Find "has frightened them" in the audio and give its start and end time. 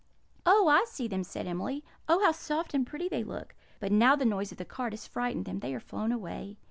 4.93-5.59